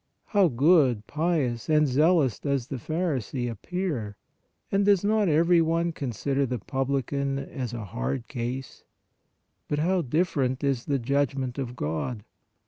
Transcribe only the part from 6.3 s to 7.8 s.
the publican as"